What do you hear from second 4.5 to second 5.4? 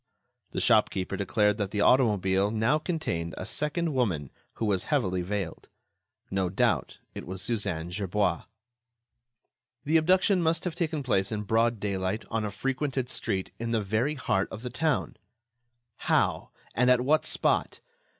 who was heavily